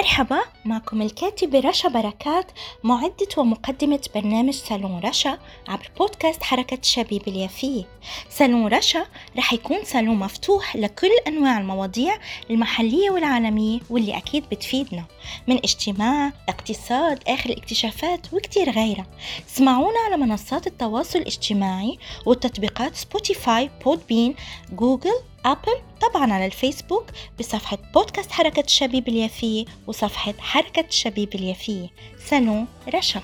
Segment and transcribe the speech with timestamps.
[0.00, 2.50] مرحبا معكم الكاتبة رشا بركات
[2.84, 5.38] معدة ومقدمة برنامج صالون رشا
[5.68, 7.84] عبر بودكاست حركة الشبيبة اليافية.
[8.30, 9.06] صالون رشا
[9.38, 12.18] رح يكون صالون مفتوح لكل أنواع المواضيع
[12.50, 15.04] المحلية والعالمية واللي أكيد بتفيدنا
[15.46, 19.06] من اجتماعي اقتصاد آخر الاكتشافات وكتير غيرها.
[19.48, 24.34] اسمعونا على منصات التواصل الاجتماعي والتطبيقات Spotify Podbean
[24.72, 27.04] Google Apple طبعا على الفيسبوك
[27.38, 31.90] بصفحة بودكاست حركة الشبيب اليافية وصفحة حركة الشبيب اليافية
[32.26, 33.22] سنو رشا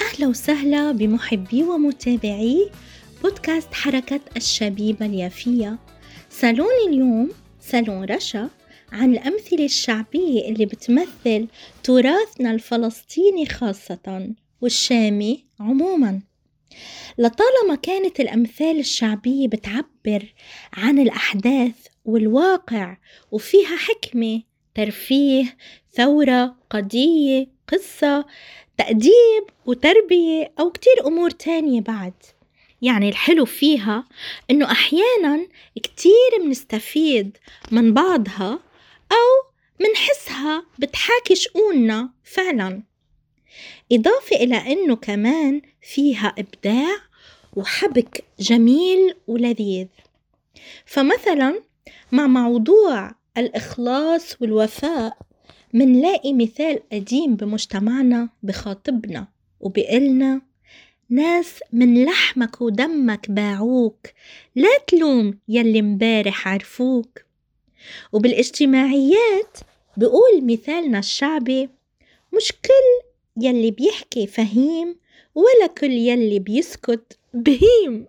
[0.00, 2.70] أهلا وسهلا بمحبي ومتابعي
[3.22, 5.78] بودكاست حركة الشبيبة اليافية
[6.30, 7.30] سالون اليوم
[7.60, 8.50] سالون رشا
[8.92, 11.48] عن الأمثلة الشعبية اللي بتمثل
[11.82, 14.28] تراثنا الفلسطيني خاصة
[14.60, 16.20] والشامي عموماً.
[17.18, 20.34] لطالما كانت الأمثال الشعبية بتعبر
[20.72, 22.96] عن الأحداث والواقع
[23.30, 24.42] وفيها حكمة
[24.74, 25.56] ترفيه
[25.92, 28.26] ثورة قضية قصة
[28.78, 32.12] تأديب وتربية أو كتير أمور تانية بعد.
[32.82, 34.04] يعني الحلو فيها
[34.50, 35.46] إنه أحيانا
[35.82, 37.36] كتير منستفيد
[37.72, 38.58] من بعضها
[39.12, 42.82] أو منحسها بتحاكي شؤوننا فعلا.
[43.92, 46.96] إضافة إلى أنه كمان فيها إبداع
[47.56, 49.86] وحبك جميل ولذيذ.
[50.86, 51.60] فمثلا
[52.12, 55.18] مع موضوع الإخلاص والوفاء
[55.72, 59.28] منلاقي مثال قديم بمجتمعنا بخاطبنا
[59.60, 60.40] وبقلنا
[61.08, 64.06] ناس من لحمك ودمك باعوك
[64.54, 67.18] لا تلوم يلي مبارح عرفوك.
[68.12, 69.58] وبالاجتماعيات
[69.96, 71.68] بقول مثالنا الشعبي
[72.32, 73.08] مش كل
[73.40, 74.96] يلي بيحكي فهيم
[75.34, 78.06] ولا كل يلي بيسكت بهيم.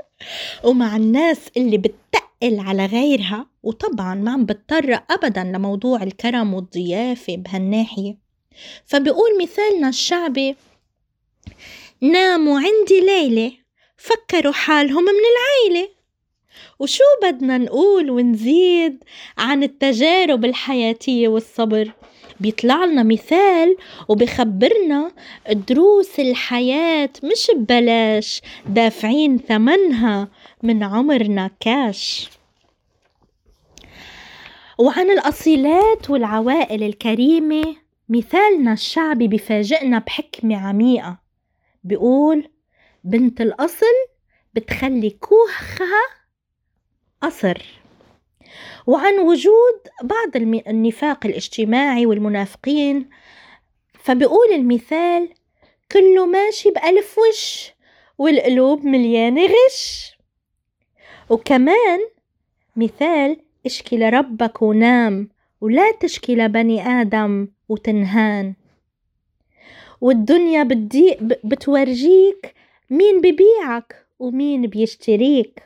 [0.64, 8.18] ومع الناس اللي بتقل على غيرها وطبعا ما عم بتطرق أبدا لموضوع الكرم والضيافة بهالناحية.
[8.86, 10.56] فبقول مثالنا الشعبي
[12.00, 13.52] ناموا عندي ليلة
[13.96, 15.88] فكروا حالهم من العيلة.
[16.78, 19.04] وشو بدنا نقول ونزيد
[19.38, 21.92] عن التجارب الحياتية والصبر؟
[22.40, 23.76] بيطلع لنا مثال
[24.08, 25.12] وبخبرنا
[25.50, 30.28] دروس الحياة مش ببلاش دافعين ثمنها
[30.62, 32.30] من عمرنا كاش.
[34.78, 37.76] وعن الأصيلات والعوائل الكريمة
[38.08, 41.18] مثالنا الشعبي بفاجئنا بحكمة عميقة.
[41.84, 42.48] بيقول
[43.04, 43.94] بنت الأصل
[44.54, 46.02] بتخلي كوخها
[47.22, 47.83] قصر
[48.86, 50.36] وعن وجود بعض
[50.68, 53.10] النفاق الاجتماعي والمنافقين.
[53.98, 55.28] فبقول المثال
[55.92, 57.72] كله ماشي بألف وش
[58.18, 60.12] والقلوب مليانة غش.
[61.30, 62.00] وكمان
[62.76, 63.36] مثال
[63.66, 65.28] اشكي لربك ونام
[65.60, 68.54] ولا تشكي لبني آدم وتنهان.
[70.00, 72.54] والدنيا بدي بتورجيك
[72.90, 75.62] مين ببيعك ومين بيشتريك.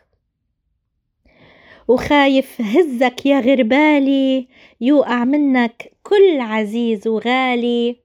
[1.88, 4.49] وخايف هزك يا غربالي
[4.81, 7.97] يوقع منك كل عزيز وغالي.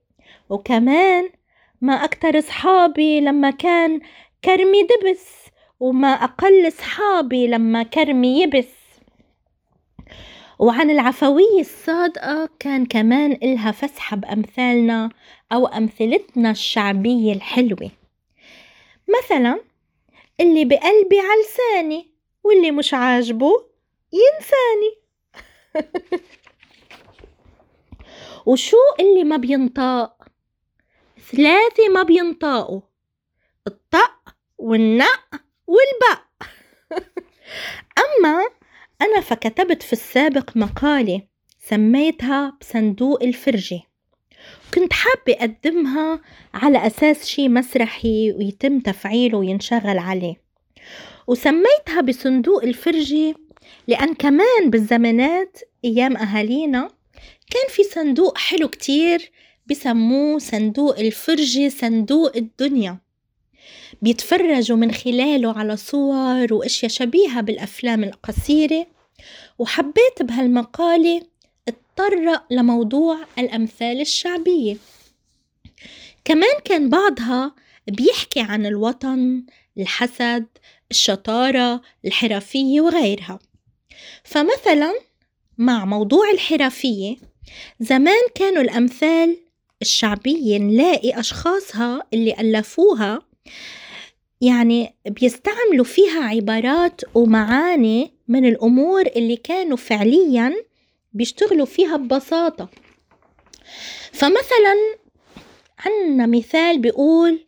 [0.50, 1.30] وكمان
[1.80, 4.00] ما أكتر صحابي لما كان
[4.44, 5.26] كرمي دبس
[5.80, 8.68] وما أقل صحابي لما كرمي يبس.
[10.58, 15.10] وعن العفوية الصادقة كان إلها إلها فسحة بأمثالنا
[15.52, 17.90] أو أمثلتنا الشعبية الحلوة.
[19.18, 19.60] مثلا
[20.40, 22.06] اللي بقلبي علساني
[22.44, 23.73] واللي مش عاجبه
[24.14, 24.92] ينساني.
[28.46, 30.28] وشو اللي ما بينطاق؟
[31.32, 32.80] ثلاثة ما بينطاقوا.
[33.66, 36.24] الطق والنق والبق
[38.04, 38.46] أما
[39.02, 41.22] أنا فكتبت في السابق مقالة
[41.60, 43.80] سميتها بصندوق الفرجة.
[44.74, 46.20] كنت حابة أقدمها
[46.54, 50.44] على أساس شي مسرحي ويتم تفعيله وينشغل عليه.
[51.26, 53.34] وسميتها بصندوق الفرجة
[53.88, 56.90] لأن كمان بالزمانات أيام أهالينا
[57.50, 59.30] كان في صندوق حلو كتير
[59.66, 62.98] بسموه صندوق الفرجة صندوق الدنيا.
[64.02, 68.86] بيتفرجوا من خلاله على صور وأشياء شبيهة بالأفلام القصيرة.
[69.58, 71.22] وحبيت بهالمقالة
[71.68, 74.76] أتطرق لموضوع الأمثال الشعبية.
[76.24, 77.54] كمان كان بعضها
[77.88, 79.44] بيحكي عن الوطن
[79.78, 80.46] الحسد
[80.90, 83.38] الشطارة الحرفية وغيرها.
[84.24, 84.94] فمثلا
[85.58, 87.16] مع موضوع الحرفية
[87.80, 89.36] زمان كانوا الأمثال
[89.82, 93.22] الشعبية نلاقي أشخاصها اللي ألفوها
[94.40, 100.54] يعني بيستعملوا فيها عبارات ومعاني من الأمور اللي كانوا فعليا
[101.12, 102.68] بيشتغلوا فيها ببساطة.
[104.12, 104.96] فمثلا
[105.78, 107.46] عنا مثال بيقول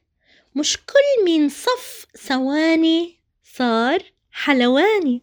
[0.54, 3.18] مش كل مين صف ثواني
[3.56, 5.22] صار حلواني.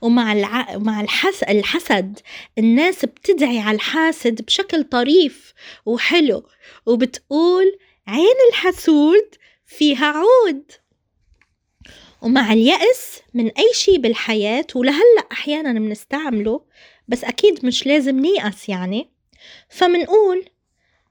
[0.00, 0.78] ومع الع...
[0.78, 1.42] مع الحس...
[1.42, 2.18] الحسد
[2.58, 5.54] الناس بتدعي على الحاسد بشكل طريف
[5.86, 6.48] وحلو
[6.86, 9.34] وبتقول عين الحسود
[9.66, 10.72] فيها عود.
[12.22, 16.60] ومع اليأس من أي شي بالحياة ولهلأ أحيانا بنستعمله
[17.08, 19.10] بس أكيد مش لازم نيأس يعني.
[19.68, 20.44] فمنقول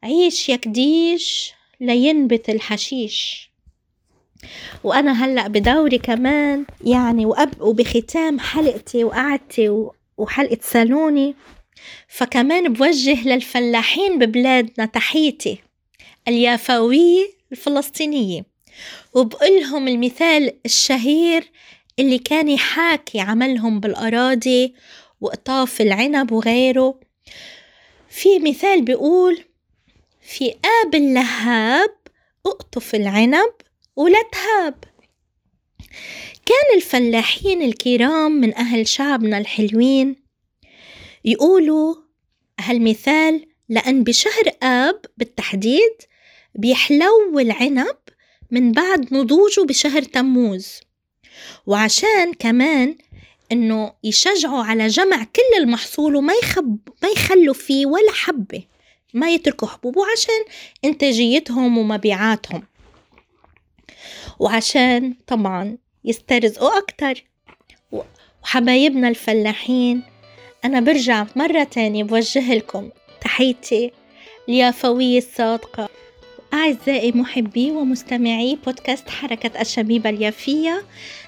[0.04, 3.52] عيش يا كديش لينبت الحشيش.
[4.84, 9.88] وأنا هلأ بدوري كمان يعني وأب وبختام حلقتي وقعدتي
[10.18, 11.36] وحلقة سالوني
[12.08, 15.58] فكمان بوجه للفلاحين ببلادنا تحيتي
[16.28, 18.46] اليافاوية الفلسطينية.
[19.14, 21.52] وبقولهم المثال الشهير
[22.00, 24.74] اللي كان يحاكي عملهم بالأراضي
[25.22, 27.00] وقطاف العنب وغيره.
[28.10, 29.44] في مثال بيقول
[30.22, 31.96] في آب اللهاب
[32.46, 33.54] أقطف العنب
[33.96, 34.84] ولا تهاب.
[36.46, 40.16] كان الفلاحين الكرام من أهل شعبنا الحلوين
[41.26, 41.96] يقولوا
[42.60, 45.94] هالمثال لأن بشهر آب بالتحديد
[46.56, 47.98] بيحلو العنب
[48.52, 50.80] من بعد نضوجه بشهر تموز.
[51.66, 52.98] وعشان كمان
[53.52, 58.64] إنه يشجعوا على جمع كل المحصول وما يخب ما يخلوا فيه ولا حبة
[59.14, 60.46] ما يتركوا حبوب وعشان
[60.86, 62.64] إنتاجيتهم ومبيعاتهم.
[64.40, 67.24] وعشان طبعا يسترزقوا أكتر.
[68.44, 70.04] وحبايبنا الفلاحين
[70.66, 72.90] أنا برجع مرة تانية بوجه لكم
[73.22, 73.92] تحيتي
[74.50, 75.90] اليافوية الصادقة
[76.54, 80.84] أعزائي محبي ومستمعي بودكاست حركة الشبيبة اليافية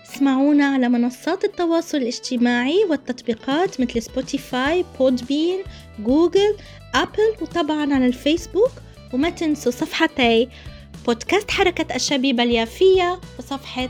[0.05, 5.59] اسمعونا على منصات التواصل الاجتماعي والتطبيقات مثل Spotify Podbean
[5.99, 6.55] Google
[6.95, 8.71] Apple وطبعا على الفيسبوك.
[9.13, 10.49] وما تنسوا صفحتي
[11.05, 13.89] بودكاست حركة الشبيبة اليافية وصفحة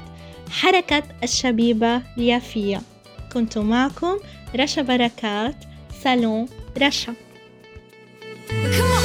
[0.51, 2.81] حركة الشبيبة اليافية
[3.33, 4.17] كنت معكم
[4.55, 5.55] رشا بركات
[6.03, 6.45] سالون
[6.81, 7.13] رشا
[8.49, 8.96] Come on.